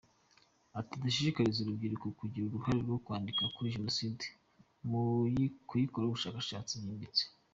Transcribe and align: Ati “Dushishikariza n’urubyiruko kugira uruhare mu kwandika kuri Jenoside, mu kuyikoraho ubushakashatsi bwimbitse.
Ati 0.79 0.95
“Dushishikariza 1.03 1.61
n’urubyiruko 1.63 2.07
kugira 2.19 2.45
uruhare 2.45 2.79
mu 2.87 2.95
kwandika 3.05 3.43
kuri 3.55 3.73
Jenoside, 3.75 4.23
mu 4.89 5.01
kuyikoraho 5.67 6.09
ubushakashatsi 6.11 6.73
bwimbitse. 6.81 7.23